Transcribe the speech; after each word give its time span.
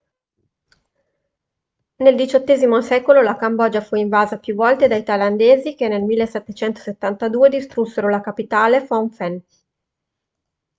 nel 1.97 2.15
xviii 2.31 2.81
secolo 2.81 3.21
la 3.21 3.37
cambogia 3.37 3.81
fu 3.81 3.93
invasa 3.97 4.39
più 4.39 4.55
volte 4.55 4.87
dai 4.87 5.03
thailandesi 5.03 5.75
che 5.75 5.87
nel 5.89 6.01
1772 6.01 7.49
distrussero 7.49 8.09
la 8.09 8.19
capitale 8.19 8.81
phnom 8.83 9.09
phen 9.15 9.39